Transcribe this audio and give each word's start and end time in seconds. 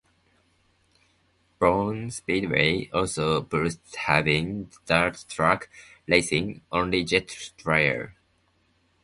Boone 1.59 2.09
Speedway 2.09 2.89
also 2.91 3.39
boasts 3.39 3.93
having 3.97 4.71
Dirt 4.87 5.25
Track 5.29 5.69
Racing's 6.07 6.61
Only 6.71 7.03
Jet 7.03 7.51
Dryer. 7.57 8.15